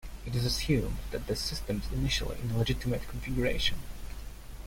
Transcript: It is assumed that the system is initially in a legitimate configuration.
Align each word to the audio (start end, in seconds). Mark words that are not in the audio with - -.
It 0.25 0.35
is 0.35 0.45
assumed 0.47 0.97
that 1.11 1.27
the 1.27 1.35
system 1.35 1.83
is 1.85 1.91
initially 1.91 2.39
in 2.41 2.49
a 2.49 2.57
legitimate 2.57 3.07
configuration. 3.07 3.77